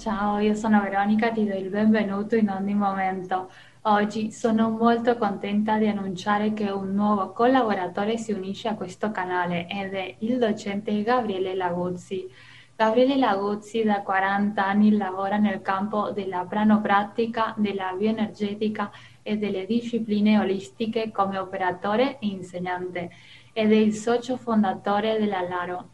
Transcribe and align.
Ciao, 0.00 0.38
io 0.38 0.54
sono 0.54 0.80
Veronica, 0.80 1.30
ti 1.30 1.46
do 1.46 1.54
il 1.54 1.68
benvenuto 1.68 2.34
in 2.34 2.48
ogni 2.48 2.72
momento. 2.72 3.50
Oggi 3.82 4.32
sono 4.32 4.70
molto 4.70 5.18
contenta 5.18 5.76
di 5.76 5.88
annunciare 5.88 6.54
che 6.54 6.70
un 6.70 6.94
nuovo 6.94 7.32
collaboratore 7.32 8.16
si 8.16 8.32
unisce 8.32 8.68
a 8.68 8.76
questo 8.76 9.10
canale 9.10 9.66
ed 9.68 9.92
è 9.92 10.14
il 10.20 10.38
docente 10.38 11.02
Gabriele 11.02 11.54
Laguzzi. 11.54 12.26
Gabriele 12.74 13.18
Laguzzi 13.18 13.82
da 13.82 14.00
40 14.00 14.64
anni 14.64 14.96
lavora 14.96 15.36
nel 15.36 15.60
campo 15.60 16.12
della 16.12 16.46
pranopratica, 16.48 17.52
della 17.58 17.92
bioenergetica 17.94 18.90
e 19.20 19.36
delle 19.36 19.66
discipline 19.66 20.38
olistiche 20.38 21.10
come 21.12 21.36
operatore 21.36 22.18
e 22.20 22.26
insegnante 22.26 23.10
ed 23.52 23.70
è 23.70 23.76
il 23.76 23.92
socio 23.92 24.38
fondatore 24.38 25.18
della 25.18 25.42
Laro 25.42 25.88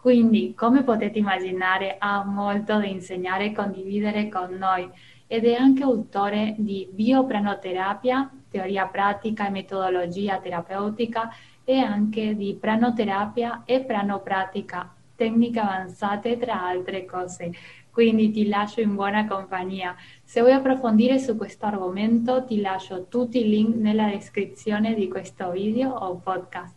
quindi, 0.00 0.54
come 0.54 0.82
potete 0.82 1.18
immaginare, 1.18 1.96
ha 1.98 2.24
molto 2.24 2.78
da 2.78 2.86
insegnare 2.86 3.46
e 3.46 3.52
condividere 3.52 4.30
con 4.30 4.54
noi 4.54 4.88
ed 5.26 5.44
è 5.44 5.54
anche 5.54 5.82
autore 5.82 6.54
di 6.56 6.88
biopranoterapia, 6.90 8.30
teoria 8.48 8.86
pratica 8.86 9.46
e 9.46 9.50
metodologia 9.50 10.38
terapeutica 10.38 11.30
e 11.64 11.78
anche 11.78 12.34
di 12.34 12.56
pranoterapia 12.58 13.62
e 13.66 13.80
pranopratica, 13.80 14.90
tecniche 15.14 15.60
avanzate 15.60 16.38
tra 16.38 16.66
altre 16.66 17.04
cose. 17.04 17.52
Quindi 17.90 18.30
ti 18.30 18.48
lascio 18.48 18.80
in 18.80 18.94
buona 18.94 19.26
compagnia. 19.26 19.94
Se 20.24 20.40
vuoi 20.40 20.54
approfondire 20.54 21.18
su 21.18 21.36
questo 21.36 21.66
argomento 21.66 22.44
ti 22.44 22.60
lascio 22.60 23.06
tutti 23.06 23.40
i 23.40 23.48
link 23.48 23.76
nella 23.76 24.08
descrizione 24.08 24.94
di 24.94 25.08
questo 25.08 25.50
video 25.50 25.90
o 25.90 26.16
podcast 26.16 26.74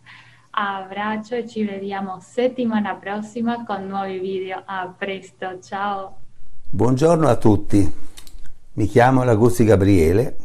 abbraccio 0.54 1.34
e 1.34 1.48
ci 1.48 1.64
vediamo 1.64 2.20
settimana 2.20 2.94
prossima 2.94 3.64
con 3.64 3.86
nuovi 3.86 4.18
video. 4.18 4.62
A 4.64 4.94
presto, 4.96 5.58
ciao! 5.60 6.18
Buongiorno 6.70 7.26
a 7.26 7.36
tutti, 7.36 7.92
mi 8.74 8.86
chiamo 8.86 9.24
Laguzzi 9.24 9.64
Gabriele, 9.64 10.36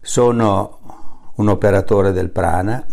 sono 0.00 0.80
un 1.36 1.48
operatore 1.48 2.12
del 2.12 2.30
Prana. 2.30 2.84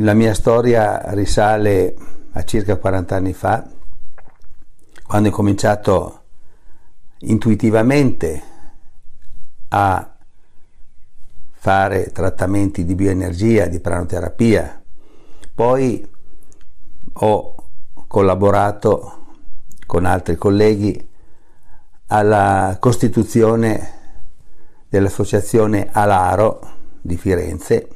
La 0.00 0.12
mia 0.12 0.34
storia 0.34 1.02
risale 1.14 1.94
a 2.32 2.44
circa 2.44 2.76
40 2.76 3.16
anni 3.16 3.32
fa, 3.32 3.66
quando 5.06 5.28
ho 5.30 5.32
cominciato 5.32 6.24
intuitivamente 7.20 8.42
a 9.68 10.15
fare 11.66 12.12
trattamenti 12.12 12.84
di 12.84 12.94
bioenergia, 12.94 13.66
di 13.66 13.80
pranoterapia. 13.80 14.80
Poi 15.52 16.08
ho 17.12 17.54
collaborato 18.06 19.26
con 19.84 20.04
altri 20.04 20.36
colleghi 20.36 21.10
alla 22.06 22.76
costituzione 22.78 23.94
dell'associazione 24.88 25.88
Alaro 25.90 26.60
di 27.00 27.16
Firenze, 27.16 27.88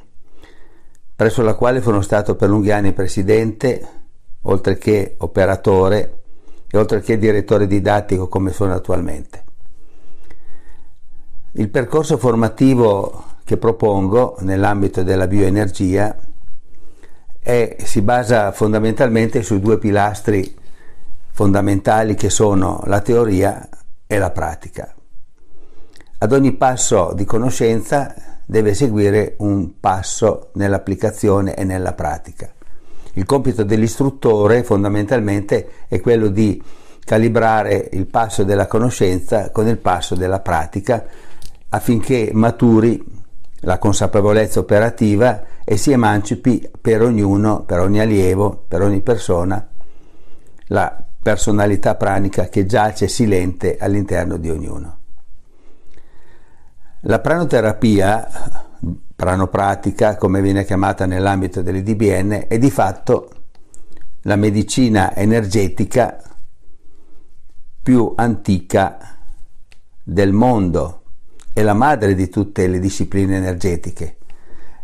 presso 1.15 1.43
la 1.43 1.55
quale 1.55 1.81
sono 1.81 2.01
stato 2.01 2.35
per 2.35 2.49
lunghi 2.49 2.73
anni 2.73 2.93
presidente, 2.93 3.89
oltre 4.43 4.79
che 4.79 5.15
operatore 5.19 6.23
e 6.69 6.77
oltre 6.77 7.03
che 7.03 7.19
direttore 7.19 7.69
didattico 7.69 8.27
come 8.27 8.51
sono 8.51 8.75
attualmente. 8.75 9.45
Il 11.53 11.69
percorso 11.69 12.17
formativo 12.17 13.30
che 13.51 13.57
propongo 13.57 14.37
nell'ambito 14.43 15.03
della 15.03 15.27
bioenergia 15.27 16.17
è, 17.41 17.77
si 17.83 18.01
basa 18.01 18.53
fondamentalmente 18.53 19.43
sui 19.43 19.59
due 19.59 19.77
pilastri 19.77 20.55
fondamentali 21.33 22.15
che 22.15 22.31
sono 22.31 22.81
la 22.85 23.01
teoria 23.01 23.69
e 24.07 24.19
la 24.19 24.31
pratica. 24.31 24.95
Ad 26.19 26.33
ogni 26.33 26.53
passo 26.53 27.11
di 27.13 27.25
conoscenza 27.25 28.15
deve 28.47 28.73
seguire 28.73 29.35
un 29.39 29.81
passo 29.81 30.51
nell'applicazione 30.53 31.57
e 31.57 31.65
nella 31.65 31.95
pratica. 31.95 32.53
Il 33.15 33.25
compito 33.25 33.65
dell'istruttore 33.65 34.63
fondamentalmente 34.63 35.71
è 35.89 35.99
quello 35.99 36.29
di 36.29 36.63
calibrare 37.05 37.89
il 37.95 38.07
passo 38.07 38.45
della 38.45 38.69
conoscenza 38.69 39.51
con 39.51 39.67
il 39.67 39.79
passo 39.79 40.15
della 40.15 40.39
pratica 40.39 41.05
affinché 41.71 42.31
maturi 42.33 43.19
la 43.61 43.79
consapevolezza 43.79 44.61
operativa 44.61 45.45
e 45.65 45.77
si 45.77 45.93
emancipi 45.93 46.69
per 46.81 47.03
ognuno, 47.03 47.65
per 47.65 47.81
ogni 47.81 48.01
allievo, 48.01 48.65
per 48.67 48.83
ogni 48.83 49.01
persona, 49.03 49.69
la 50.67 51.05
personalità 51.23 51.97
pranica 51.97 52.49
che 52.49 52.65
giace 52.65 53.09
silente 53.09 53.77
all'interno 53.79 54.37
di 54.37 54.51
ognuno. 54.51 54.99
La 57.03 57.19
pranoterapia, 57.21 58.29
pranopratica 59.15 60.17
come 60.17 60.41
viene 60.41 60.65
chiamata 60.65 61.07
nell'ambito 61.07 61.63
dell'IDBN, 61.63 62.47
è 62.49 62.59
di 62.59 62.71
fatto 62.71 63.31
la 64.23 64.37
medicina 64.37 65.15
energetica 65.15 66.23
più 67.83 68.13
antica 68.17 69.17
del 70.03 70.33
mondo 70.33 71.00
è 71.61 71.63
la 71.63 71.75
madre 71.75 72.15
di 72.15 72.31
tutte 72.31 72.67
le 72.67 72.79
discipline 72.79 73.37
energetiche. 73.37 74.17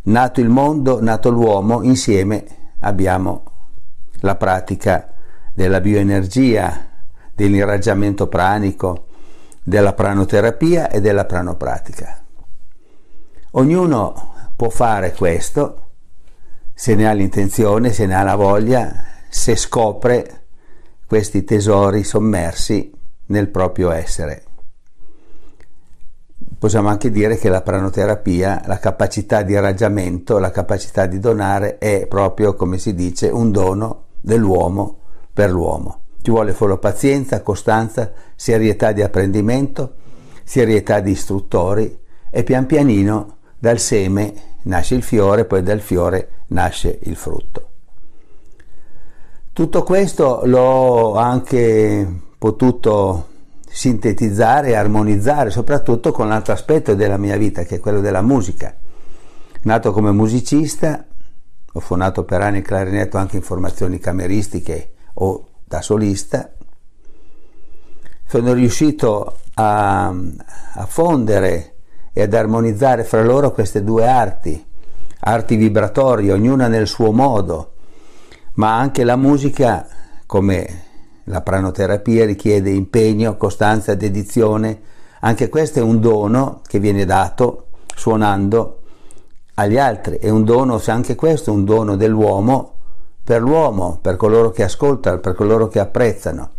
Nato 0.03 0.41
il 0.41 0.51
mondo, 0.51 1.01
nato 1.01 1.31
l'uomo, 1.31 1.83
insieme 1.83 2.45
abbiamo 2.81 3.45
la 4.21 4.37
pratica 4.37 5.15
della 5.55 5.81
bioenergia, 5.81 6.87
dell'irraggiamento 7.35 8.29
pranico, 8.29 9.07
della 9.63 9.95
pranoterapia 9.95 10.91
e 10.91 11.01
della 11.01 11.25
pranopratica. 11.25 12.23
Ognuno 13.53 14.35
può 14.55 14.69
fare 14.69 15.15
questo 15.15 15.85
se 16.75 16.95
ne 16.95 17.09
ha 17.09 17.13
l'intenzione, 17.13 17.91
se 17.91 18.05
ne 18.05 18.15
ha 18.15 18.23
la 18.23 18.37
voglia, 18.37 19.03
se 19.31 19.57
scopre 19.57 20.45
questi 21.07 21.43
tesori 21.43 22.05
sommersi 22.05 22.93
nel 23.29 23.49
proprio 23.49 23.91
essere 23.91 24.46
possiamo 26.59 26.89
anche 26.89 27.11
dire 27.11 27.37
che 27.37 27.49
la 27.49 27.63
pranoterapia, 27.63 28.63
la 28.67 28.79
capacità 28.79 29.43
di 29.43 29.53
irraggiamento, 29.53 30.39
la 30.39 30.51
capacità 30.51 31.07
di 31.07 31.19
donare 31.19 31.79
è 31.79 32.07
proprio, 32.07 32.55
come 32.55 32.79
si 32.79 32.95
dice, 32.95 33.29
un 33.29 33.51
dono 33.51 34.05
dell'uomo 34.21 34.99
per 35.33 35.51
l'uomo. 35.51 36.01
Ci 36.23 36.31
vuole 36.31 36.55
solo 36.55 36.79
pazienza, 36.79 37.43
costanza, 37.43 38.11
serietà 38.35 38.93
di 38.93 39.03
apprendimento, 39.03 39.95
serietà 40.45 41.01
di 41.01 41.13
istruttori 41.13 41.99
e 42.31 42.43
pian 42.43 42.67
pianino 42.67 43.37
dal 43.59 43.79
seme 43.79 44.35
nasce 44.63 44.95
il 44.95 45.03
fiore, 45.03 45.45
poi 45.45 45.63
dal 45.63 45.81
fiore 45.81 46.29
nasce 46.49 46.99
il 47.03 47.17
frutto. 47.17 47.69
Tutto 49.53 49.83
questo 49.85 50.43
l'ho 50.45 51.15
anche 51.15 52.07
potuto 52.39 53.29
sintetizzare 53.69 54.69
e 54.69 54.75
armonizzare, 54.75 55.51
soprattutto 55.51 56.13
con 56.13 56.29
l'altro 56.29 56.53
aspetto 56.53 56.95
della 56.95 57.17
mia 57.17 57.37
vita, 57.37 57.65
che 57.65 57.77
è 57.77 57.81
quello 57.81 58.01
della 58.01 58.23
musica. 58.23 58.75
Nato 59.63 59.93
come 59.93 60.13
musicista, 60.13 61.05
ho 61.73 61.81
suonato 61.81 62.25
per 62.25 62.41
anni 62.41 62.59
il 62.59 62.65
clarinetto 62.65 63.19
anche 63.19 63.37
in 63.37 63.43
formazioni 63.43 63.99
cameristiche 63.99 64.93
o 65.15 65.49
da 65.65 65.83
solista, 65.83 66.51
sono 68.27 68.53
riuscito 68.53 69.39
a, 69.55 70.09
a 70.09 70.87
fondere 70.87 71.75
e 72.13 72.23
ad 72.23 72.35
armonizzare 72.35 73.05
fra 73.05 73.23
loro 73.23 73.53
queste 73.53 73.85
due 73.85 74.07
arti, 74.07 74.65
arti 75.21 75.57
vibratorie, 75.57 76.33
ognuna 76.33 76.67
nel 76.67 76.87
suo 76.87 77.13
modo, 77.13 77.75
ma 78.55 78.79
anche 78.79 79.05
la 79.05 79.17
musica 79.17 79.87
come 80.25 80.86
la 81.29 81.41
pranoterapia 81.41 82.25
richiede 82.25 82.71
impegno, 82.71 83.37
costanza, 83.37 83.95
dedizione. 83.95 84.81
Anche 85.21 85.49
questo 85.49 85.79
è 85.79 85.83
un 85.83 86.01
dono 86.01 86.61
che 86.67 86.79
viene 86.79 87.05
dato 87.05 87.69
suonando 87.95 88.83
agli 89.55 89.79
altri. 89.79 90.19
È 90.19 90.29
un 90.29 90.45
dono, 90.45 90.79
se 90.79 90.91
anche 90.91 91.15
questo 91.15 91.51
è 91.51 91.55
un 91.55 91.65
dono 91.65 91.97
dell'uomo 91.97 92.75
per 93.25 93.41
l'uomo, 93.41 93.99
per 94.01 94.15
coloro 94.15 94.51
che 94.51 94.63
ascoltano, 94.63 95.19
per 95.19 95.35
coloro 95.35 95.67
che 95.67 95.81
apprezzano. 95.81 96.51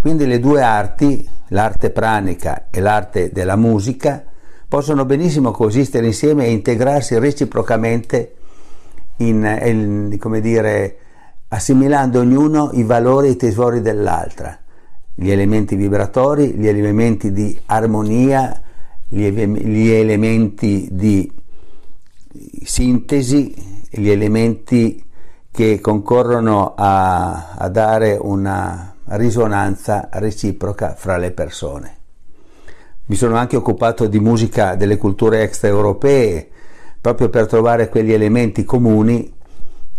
Quindi 0.00 0.26
le 0.26 0.38
due 0.38 0.60
arti, 0.60 1.26
l'arte 1.48 1.90
pranica 1.90 2.66
e 2.70 2.80
l'arte 2.80 3.32
della 3.32 3.56
musica, 3.56 4.22
possono 4.68 5.06
benissimo 5.06 5.50
coesistere 5.50 6.06
insieme 6.06 6.44
e 6.44 6.50
integrarsi 6.50 7.18
reciprocamente 7.18 8.34
in, 9.16 10.08
in 10.10 10.18
come 10.18 10.40
dire, 10.40 10.98
assimilando 11.52 12.20
ognuno 12.20 12.70
i 12.72 12.84
valori 12.84 13.28
e 13.28 13.30
i 13.32 13.36
tesori 13.36 13.80
dell'altra, 13.80 14.56
gli 15.14 15.30
elementi 15.30 15.74
vibratori, 15.74 16.54
gli 16.54 16.68
elementi 16.68 17.32
di 17.32 17.58
armonia, 17.66 18.60
gli, 19.08 19.24
elementi 19.24 20.88
di 20.92 21.30
sintesi, 22.62 23.52
gli 23.90 24.08
elementi 24.08 25.04
che 25.50 25.80
concorrono 25.80 26.74
a, 26.76 27.54
a 27.56 27.68
dare 27.68 28.16
una 28.20 28.94
risonanza 29.06 30.08
reciproca 30.12 30.94
fra 30.94 31.16
le 31.16 31.32
persone. 31.32 31.96
Mi 33.06 33.16
sono 33.16 33.34
anche 33.34 33.56
occupato 33.56 34.06
di 34.06 34.20
musica 34.20 34.76
delle 34.76 34.96
culture 34.96 35.42
extraeuropee, 35.42 36.48
proprio 37.00 37.28
per 37.28 37.46
trovare 37.46 37.88
quegli 37.88 38.12
elementi 38.12 38.62
comuni 38.62 39.34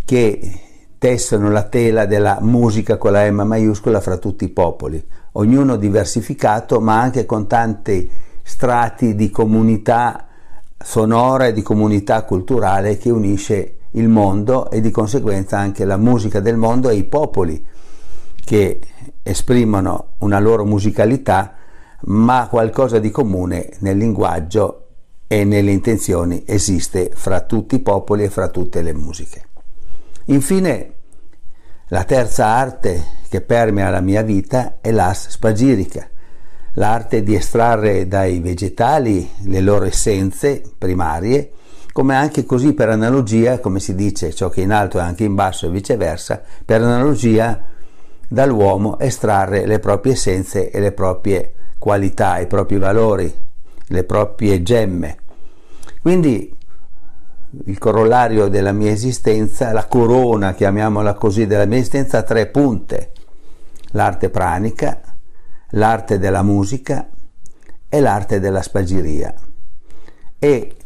che 0.06 0.60
tessono 1.02 1.50
la 1.50 1.64
tela 1.64 2.06
della 2.06 2.38
musica 2.42 2.96
con 2.96 3.10
la 3.10 3.28
M 3.28 3.42
maiuscola 3.42 4.00
fra 4.00 4.18
tutti 4.18 4.44
i 4.44 4.50
popoli, 4.50 5.04
ognuno 5.32 5.74
diversificato 5.74 6.78
ma 6.80 7.00
anche 7.00 7.26
con 7.26 7.48
tanti 7.48 8.08
strati 8.40 9.16
di 9.16 9.28
comunità 9.28 10.28
sonora 10.78 11.46
e 11.46 11.52
di 11.52 11.60
comunità 11.60 12.22
culturale 12.22 12.98
che 12.98 13.10
unisce 13.10 13.78
il 13.90 14.08
mondo 14.08 14.70
e 14.70 14.80
di 14.80 14.92
conseguenza 14.92 15.58
anche 15.58 15.84
la 15.84 15.96
musica 15.96 16.38
del 16.38 16.56
mondo 16.56 16.88
e 16.88 16.94
i 16.94 17.02
popoli 17.02 17.66
che 18.44 18.78
esprimono 19.24 20.10
una 20.18 20.38
loro 20.38 20.64
musicalità 20.64 21.54
ma 22.02 22.46
qualcosa 22.48 23.00
di 23.00 23.10
comune 23.10 23.70
nel 23.80 23.96
linguaggio 23.96 24.86
e 25.26 25.42
nelle 25.42 25.72
intenzioni 25.72 26.44
esiste 26.46 27.10
fra 27.12 27.40
tutti 27.40 27.74
i 27.74 27.80
popoli 27.80 28.22
e 28.22 28.30
fra 28.30 28.50
tutte 28.50 28.82
le 28.82 28.92
musiche. 28.92 29.50
Infine, 30.26 30.92
la 31.88 32.04
terza 32.04 32.46
arte 32.46 33.04
che 33.28 33.40
permea 33.40 33.90
la 33.90 34.00
mia 34.00 34.22
vita 34.22 34.78
è 34.80 34.92
l'as 34.92 35.28
spagirica, 35.28 36.08
l'arte 36.74 37.22
di 37.22 37.34
estrarre 37.34 38.06
dai 38.06 38.38
vegetali 38.38 39.28
le 39.44 39.60
loro 39.60 39.84
essenze 39.84 40.62
primarie, 40.78 41.50
come 41.92 42.14
anche 42.14 42.44
così 42.44 42.72
per 42.72 42.88
analogia, 42.88 43.58
come 43.58 43.80
si 43.80 43.94
dice, 43.94 44.32
ciò 44.32 44.48
che 44.48 44.60
in 44.60 44.70
alto 44.72 44.98
è 44.98 45.02
anche 45.02 45.24
in 45.24 45.34
basso 45.34 45.66
e 45.66 45.70
viceversa, 45.70 46.40
per 46.64 46.82
analogia 46.82 47.60
dall'uomo 48.28 48.98
estrarre 48.98 49.66
le 49.66 49.78
proprie 49.78 50.12
essenze 50.12 50.70
e 50.70 50.80
le 50.80 50.92
proprie 50.92 51.52
qualità, 51.78 52.38
i 52.38 52.46
propri 52.46 52.78
valori, 52.78 53.34
le 53.88 54.04
proprie 54.04 54.62
gemme. 54.62 55.16
Quindi 56.00 56.56
il 57.66 57.78
corollario 57.78 58.48
della 58.48 58.72
mia 58.72 58.90
esistenza, 58.90 59.72
la 59.72 59.86
corona, 59.86 60.54
chiamiamola 60.54 61.14
così, 61.14 61.46
della 61.46 61.66
mia 61.66 61.78
esistenza 61.78 62.18
ha 62.18 62.22
tre 62.22 62.46
punte, 62.46 63.12
l'arte 63.90 64.30
pranica, 64.30 65.00
l'arte 65.70 66.18
della 66.18 66.42
musica 66.42 67.08
e 67.88 68.00
l'arte 68.00 68.40
della 68.40 68.62
spagiria. 68.62 69.34
E 70.38 70.76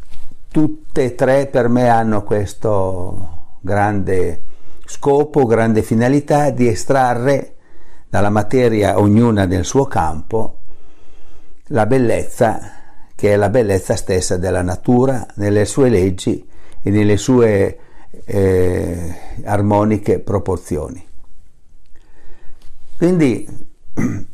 tutte 0.50 1.04
e 1.04 1.14
tre 1.14 1.46
per 1.46 1.68
me 1.68 1.88
hanno 1.88 2.22
questo 2.24 3.54
grande 3.60 4.42
scopo, 4.84 5.46
grande 5.46 5.82
finalità 5.82 6.50
di 6.50 6.69
estrarre 6.69 7.54
dalla 8.08 8.30
materia 8.30 8.98
ognuna 8.98 9.46
del 9.46 9.64
suo 9.64 9.86
campo 9.86 10.60
la 11.70 11.86
bellezza 11.86 12.72
che 13.16 13.32
è 13.32 13.36
la 13.36 13.48
bellezza 13.48 13.96
stessa 13.96 14.36
della 14.36 14.62
natura 14.62 15.26
nelle 15.34 15.64
sue 15.64 15.88
leggi 15.88 16.46
e 16.86 16.90
nelle 16.90 17.16
sue 17.16 17.78
eh, 18.26 19.14
armoniche 19.42 20.20
proporzioni. 20.20 21.04
Quindi, 22.96 23.44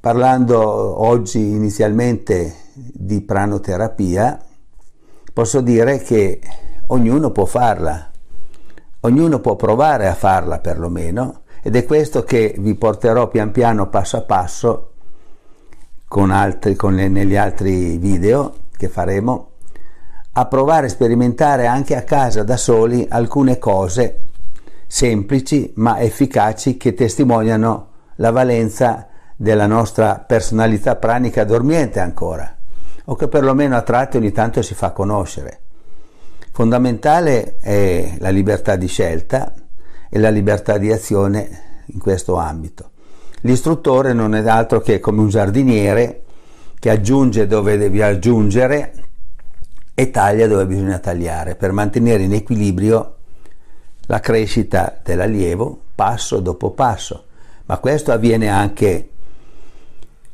parlando 0.00 0.58
oggi 1.02 1.38
inizialmente 1.38 2.54
di 2.72 3.20
pranoterapia, 3.20 4.42
posso 5.34 5.60
dire 5.60 5.98
che 5.98 6.40
ognuno 6.86 7.30
può 7.30 7.44
farla, 7.44 8.10
ognuno 9.00 9.40
può 9.40 9.56
provare 9.56 10.08
a 10.08 10.14
farla 10.14 10.60
perlomeno, 10.60 11.42
ed 11.62 11.76
è 11.76 11.84
questo 11.84 12.24
che 12.24 12.54
vi 12.56 12.74
porterò 12.74 13.28
pian 13.28 13.52
piano 13.52 13.90
passo 13.90 14.16
a 14.16 14.22
passo 14.22 14.92
con 16.08 16.30
altri, 16.30 16.74
con 16.74 16.94
le, 16.94 17.08
negli 17.08 17.36
altri 17.36 17.98
video 17.98 18.54
che 18.74 18.88
faremo, 18.88 19.51
a 20.34 20.46
provare 20.46 20.86
a 20.86 20.90
sperimentare 20.90 21.66
anche 21.66 21.94
a 21.94 22.02
casa 22.02 22.42
da 22.42 22.56
soli 22.56 23.06
alcune 23.08 23.58
cose 23.58 24.26
semplici 24.86 25.72
ma 25.76 26.00
efficaci 26.00 26.76
che 26.76 26.94
testimoniano 26.94 27.88
la 28.16 28.30
valenza 28.30 29.08
della 29.34 29.66
nostra 29.66 30.18
personalità 30.18 30.96
pranica 30.96 31.44
dormiente 31.44 31.98
ancora, 31.98 32.56
o 33.06 33.14
che 33.14 33.26
perlomeno 33.26 33.74
a 33.74 33.80
tratti 33.82 34.18
ogni 34.18 34.32
tanto 34.32 34.60
si 34.60 34.74
fa 34.74 34.90
conoscere. 34.90 35.60
Fondamentale 36.52 37.56
è 37.58 38.16
la 38.18 38.28
libertà 38.28 38.76
di 38.76 38.86
scelta 38.86 39.54
e 40.10 40.18
la 40.18 40.28
libertà 40.28 40.76
di 40.76 40.92
azione 40.92 41.82
in 41.86 41.98
questo 41.98 42.36
ambito. 42.36 42.90
L'istruttore 43.40 44.12
non 44.12 44.34
è 44.34 44.46
altro 44.46 44.80
che 44.80 45.00
come 45.00 45.22
un 45.22 45.28
giardiniere 45.30 46.22
che 46.78 46.90
aggiunge 46.90 47.46
dove 47.46 47.78
devi 47.78 48.02
aggiungere 48.02 48.92
e 49.94 50.10
taglia 50.10 50.46
dove 50.46 50.66
bisogna 50.66 50.98
tagliare 50.98 51.54
per 51.54 51.72
mantenere 51.72 52.22
in 52.22 52.32
equilibrio 52.32 53.16
la 54.06 54.20
crescita 54.20 54.98
dell'allievo 55.02 55.80
passo 55.94 56.40
dopo 56.40 56.70
passo. 56.70 57.26
Ma 57.66 57.78
questo 57.78 58.12
avviene 58.12 58.48
anche 58.48 59.10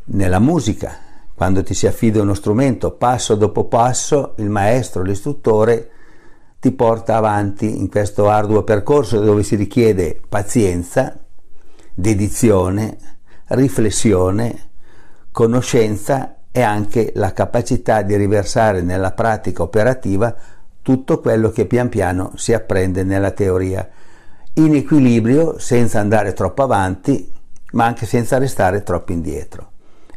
nella 0.06 0.38
musica. 0.38 1.06
Quando 1.34 1.62
ti 1.62 1.74
si 1.74 1.86
affida 1.86 2.22
uno 2.22 2.34
strumento, 2.34 2.92
passo 2.92 3.34
dopo 3.34 3.64
passo, 3.64 4.34
il 4.38 4.48
maestro, 4.48 5.02
l'istruttore 5.02 5.90
ti 6.60 6.72
porta 6.72 7.16
avanti 7.16 7.78
in 7.78 7.88
questo 7.88 8.28
arduo 8.28 8.64
percorso 8.64 9.20
dove 9.20 9.44
si 9.44 9.54
richiede 9.54 10.20
pazienza, 10.28 11.16
dedizione, 11.94 12.96
riflessione, 13.48 14.70
conoscenza 15.30 16.37
e 16.50 16.62
anche 16.62 17.12
la 17.14 17.32
capacità 17.32 18.02
di 18.02 18.16
riversare 18.16 18.82
nella 18.82 19.12
pratica 19.12 19.62
operativa 19.62 20.34
tutto 20.82 21.20
quello 21.20 21.50
che 21.50 21.66
pian 21.66 21.88
piano 21.88 22.32
si 22.36 22.54
apprende 22.54 23.04
nella 23.04 23.30
teoria, 23.30 23.86
in 24.54 24.74
equilibrio 24.74 25.58
senza 25.58 26.00
andare 26.00 26.32
troppo 26.32 26.62
avanti, 26.62 27.30
ma 27.72 27.84
anche 27.84 28.06
senza 28.06 28.38
restare 28.38 28.82
troppo 28.82 29.12
indietro. 29.12 29.72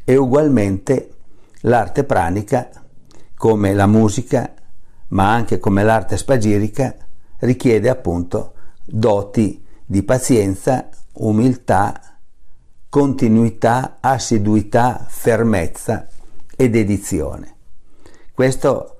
E 0.06 0.16
ugualmente 0.16 1.16
l'arte 1.62 2.06
pranica, 2.06 2.70
come 3.36 3.74
la 3.74 3.88
musica, 3.88 4.54
ma 5.10 5.34
anche 5.34 5.60
come 5.60 5.84
l'arte 5.84 6.16
spagirica, 6.16 6.96
richiede 7.40 7.90
appunto 7.90 8.54
doti 8.86 9.62
di 9.86 10.04
pazienza, 10.04 10.88
umiltà, 11.14 12.00
continuità, 12.88 13.98
assiduità, 14.00 15.06
fermezza 15.06 16.08
e 16.62 16.70
dedizione. 16.70 17.56
Questo 18.36 18.98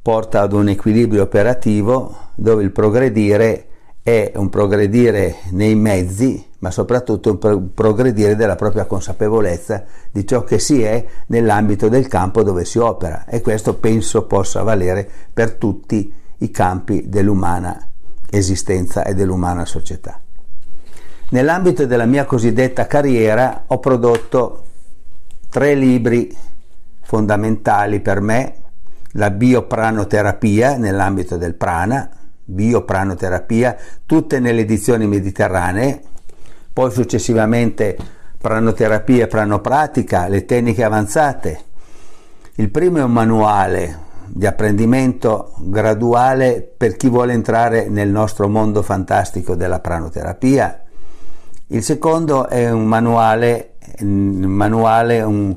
porta 0.00 0.40
ad 0.40 0.54
un 0.54 0.68
equilibrio 0.68 1.22
operativo 1.22 2.30
dove 2.34 2.62
il 2.62 2.72
progredire 2.72 3.66
è 4.02 4.32
un 4.36 4.48
progredire 4.48 5.36
nei 5.50 5.74
mezzi, 5.74 6.46
ma 6.60 6.70
soprattutto 6.70 7.38
un 7.42 7.74
progredire 7.74 8.36
della 8.36 8.56
propria 8.56 8.86
consapevolezza 8.86 9.84
di 10.10 10.26
ciò 10.26 10.44
che 10.44 10.58
si 10.58 10.82
è 10.82 11.04
nell'ambito 11.26 11.90
del 11.90 12.08
campo 12.08 12.42
dove 12.42 12.64
si 12.64 12.78
opera 12.78 13.26
e 13.26 13.42
questo 13.42 13.74
penso 13.74 14.24
possa 14.24 14.62
valere 14.62 15.06
per 15.32 15.52
tutti 15.52 16.10
i 16.38 16.50
campi 16.50 17.08
dell'umana 17.08 17.90
esistenza 18.30 19.04
e 19.04 19.12
dell'umana 19.12 19.66
società. 19.66 20.18
Nell'ambito 21.30 21.84
della 21.84 22.06
mia 22.06 22.24
cosiddetta 22.24 22.86
carriera 22.86 23.64
ho 23.66 23.78
prodotto 23.78 24.64
tre 25.50 25.74
libri 25.74 26.52
fondamentali 27.04 28.00
per 28.00 28.20
me, 28.20 28.54
la 29.12 29.30
biopranoterapia 29.30 30.76
nell'ambito 30.76 31.36
del 31.36 31.54
prana, 31.54 32.08
biopranoterapia, 32.44 33.76
tutte 34.04 34.40
nelle 34.40 34.62
edizioni 34.62 35.06
mediterranee, 35.06 36.02
poi 36.72 36.90
successivamente 36.90 37.96
pranoterapia 38.38 39.24
e 39.24 39.28
pranopratica, 39.28 40.28
le 40.28 40.44
tecniche 40.44 40.82
avanzate. 40.82 41.60
Il 42.56 42.70
primo 42.70 42.98
è 42.98 43.02
un 43.02 43.12
manuale 43.12 44.02
di 44.26 44.46
apprendimento 44.46 45.54
graduale 45.58 46.68
per 46.76 46.96
chi 46.96 47.08
vuole 47.08 47.32
entrare 47.32 47.88
nel 47.88 48.08
nostro 48.08 48.48
mondo 48.48 48.82
fantastico 48.82 49.54
della 49.54 49.80
pranoterapia 49.80 50.84
il 51.68 51.82
secondo 51.82 52.46
è 52.46 52.70
un 52.70 52.84
manuale, 52.84 53.76
manuale 54.00 55.22
un, 55.22 55.56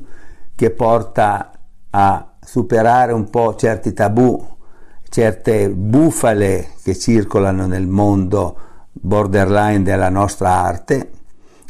che 0.57 0.71
porta 0.71 1.51
a 1.91 2.33
superare 2.43 3.13
un 3.13 3.29
po' 3.29 3.53
certi 3.55 3.93
tabù, 3.93 4.43
certe 5.07 5.69
bufale 5.69 6.69
che 6.81 6.97
circolano 6.97 7.67
nel 7.67 7.85
mondo 7.85 8.57
borderline 8.91 9.83
della 9.83 10.09
nostra 10.09 10.49
arte 10.49 11.11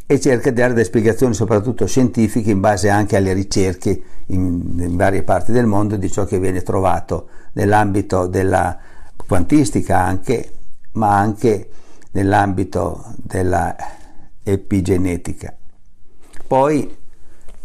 e 0.06 0.22
cerca 0.22 0.52
di 0.52 0.56
dare 0.56 0.72
delle 0.72 0.86
spiegazioni 0.86 1.34
soprattutto 1.34 1.86
scientifiche 1.86 2.50
in 2.50 2.62
base 2.62 2.88
anche 2.88 3.18
alle 3.18 3.34
ricerche 3.34 4.02
in, 4.28 4.76
in 4.78 4.96
varie 4.96 5.24
parti 5.24 5.52
del 5.52 5.66
mondo 5.66 5.98
di 5.98 6.10
ciò 6.10 6.24
che 6.24 6.40
viene 6.40 6.62
trovato 6.62 7.28
nell'ambito 7.54 8.26
della 8.26 8.80
quantistica 9.28 10.00
anche, 10.00 10.50
ma 10.94 11.18
anche 11.18 11.70
nell'ambito 12.12 13.04
della 13.18 13.76
epigenetica. 14.44 15.54
Poi, 16.48 16.97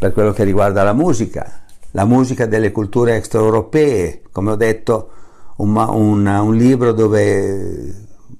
per 0.03 0.11
quello 0.11 0.33
che 0.33 0.43
riguarda 0.43 0.83
la 0.83 0.91
musica, 0.91 1.61
la 1.91 2.03
musica 2.03 2.45
delle 2.45 2.73
culture 2.73 3.15
extraeuropee, 3.15 4.23
come 4.33 4.51
ho 4.51 4.55
detto, 4.55 5.09
un, 5.57 5.73
un, 5.77 6.25
un 6.25 6.55
libro 6.55 6.91
dove 6.91 7.95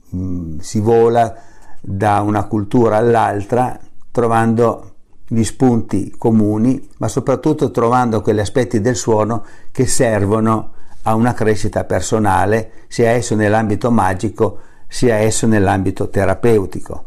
mh, 0.09 0.17
mm, 0.17 0.57
si 0.59 0.81
vola 0.81 1.33
da 1.79 2.19
una 2.19 2.43
cultura 2.47 2.97
all'altra 2.97 3.79
trovando 4.11 4.91
gli 5.25 5.43
spunti 5.45 6.13
comuni, 6.17 6.89
ma 6.97 7.07
soprattutto 7.07 7.71
trovando 7.71 8.19
quegli 8.19 8.39
aspetti 8.39 8.81
del 8.81 8.97
suono 8.97 9.45
che 9.71 9.87
servono 9.87 10.71
a 11.03 11.15
una 11.15 11.33
crescita 11.33 11.85
personale, 11.85 12.71
sia 12.89 13.11
esso 13.11 13.35
nell'ambito 13.35 13.89
magico, 13.89 14.59
sia 14.89 15.15
esso 15.15 15.47
nell'ambito 15.47 16.09
terapeutico, 16.09 17.05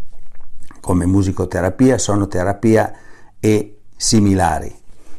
come 0.81 1.05
musicoterapia, 1.05 1.99
sonoterapia 1.99 2.93
e 3.39 3.76
similari. 3.97 4.75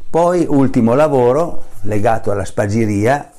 Poi 0.10 0.46
ultimo 0.48 0.94
lavoro 0.94 1.66
legato 1.82 2.32
alla 2.32 2.46
spagiria 2.46 3.32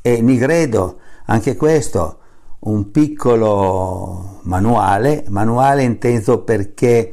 e 0.00 0.20
Nigredo, 0.20 0.98
anche 1.26 1.56
questo 1.56 2.18
un 2.60 2.90
piccolo 2.90 4.38
manuale, 4.42 5.24
manuale 5.28 5.82
inteso 5.82 6.40
perché 6.40 7.12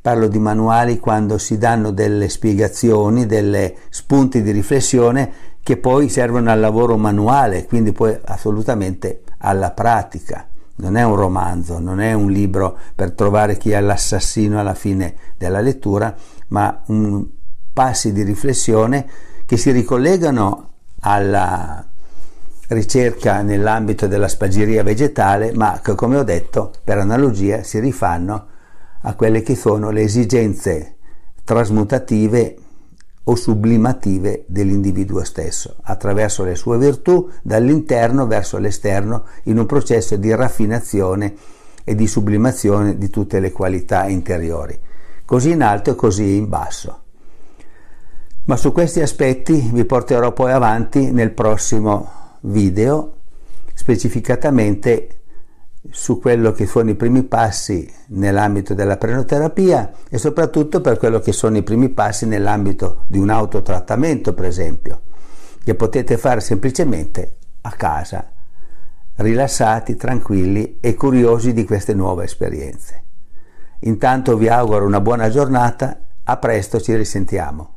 parlo 0.00 0.28
di 0.28 0.38
manuali 0.38 0.98
quando 0.98 1.38
si 1.38 1.58
danno 1.58 1.90
delle 1.90 2.28
spiegazioni, 2.28 3.26
delle 3.26 3.74
spunti 3.88 4.42
di 4.42 4.50
riflessione 4.50 5.32
che 5.62 5.78
poi 5.78 6.10
servono 6.10 6.50
al 6.50 6.60
lavoro 6.60 6.96
manuale, 6.98 7.64
quindi 7.64 7.92
poi 7.92 8.16
assolutamente 8.24 9.22
alla 9.38 9.70
pratica. 9.70 10.46
Non 10.76 10.96
è 10.96 11.02
un 11.04 11.14
romanzo, 11.14 11.78
non 11.78 12.00
è 12.00 12.12
un 12.12 12.30
libro 12.30 12.76
per 12.94 13.12
trovare 13.12 13.56
chi 13.56 13.70
è 13.70 13.80
l'assassino 13.80 14.60
alla 14.60 14.74
fine 14.74 15.14
della 15.38 15.60
lettura, 15.60 16.14
ma 16.48 16.82
un 16.86 17.26
passi 17.72 18.12
di 18.12 18.22
riflessione 18.22 19.06
che 19.46 19.56
si 19.56 19.70
ricollegano 19.70 20.70
alla 21.00 21.86
ricerca 22.68 23.42
nell'ambito 23.42 24.06
della 24.06 24.28
spagiria 24.28 24.82
vegetale, 24.82 25.52
ma 25.52 25.80
che 25.82 25.94
come 25.94 26.16
ho 26.16 26.22
detto, 26.22 26.72
per 26.82 26.98
analogia, 26.98 27.62
si 27.62 27.78
rifanno 27.78 28.46
a 29.02 29.14
quelle 29.14 29.42
che 29.42 29.54
sono 29.54 29.90
le 29.90 30.02
esigenze 30.02 30.96
trasmutative 31.44 32.56
o 33.24 33.34
sublimative 33.36 34.44
dell'individuo 34.46 35.24
stesso, 35.24 35.76
attraverso 35.82 36.44
le 36.44 36.54
sue 36.54 36.78
virtù 36.78 37.30
dall'interno 37.42 38.26
verso 38.26 38.58
l'esterno 38.58 39.24
in 39.44 39.58
un 39.58 39.66
processo 39.66 40.16
di 40.16 40.34
raffinazione 40.34 41.34
e 41.84 41.94
di 41.94 42.06
sublimazione 42.06 42.96
di 42.96 43.10
tutte 43.10 43.40
le 43.40 43.52
qualità 43.52 44.06
interiori, 44.06 44.78
così 45.24 45.50
in 45.50 45.62
alto 45.62 45.90
e 45.90 45.94
così 45.94 46.36
in 46.36 46.48
basso. 46.48 47.02
Ma 48.44 48.56
su 48.56 48.72
questi 48.72 49.00
aspetti 49.00 49.70
vi 49.72 49.84
porterò 49.84 50.32
poi 50.32 50.52
avanti 50.52 51.10
nel 51.10 51.32
prossimo 51.32 52.38
video 52.42 53.12
specificatamente 53.72 55.20
su 55.90 56.18
quello 56.18 56.52
che 56.52 56.66
sono 56.66 56.90
i 56.90 56.94
primi 56.94 57.24
passi 57.24 57.90
nell'ambito 58.08 58.74
della 58.74 58.96
prenoterapia 58.96 59.92
e 60.08 60.18
soprattutto 60.18 60.80
per 60.80 60.98
quello 60.98 61.20
che 61.20 61.32
sono 61.32 61.56
i 61.56 61.62
primi 61.62 61.90
passi 61.90 62.26
nell'ambito 62.26 63.04
di 63.06 63.18
un 63.18 63.30
autotrattamento, 63.30 64.32
per 64.32 64.46
esempio, 64.46 65.02
che 65.62 65.74
potete 65.74 66.16
fare 66.16 66.40
semplicemente 66.40 67.36
a 67.62 67.70
casa, 67.72 68.30
rilassati, 69.16 69.96
tranquilli 69.96 70.78
e 70.80 70.94
curiosi 70.94 71.52
di 71.52 71.64
queste 71.64 71.94
nuove 71.94 72.24
esperienze. 72.24 73.03
Intanto 73.86 74.36
vi 74.36 74.48
auguro 74.48 74.86
una 74.86 75.00
buona 75.00 75.28
giornata, 75.28 75.98
a 76.24 76.36
presto 76.38 76.80
ci 76.80 76.94
risentiamo. 76.94 77.72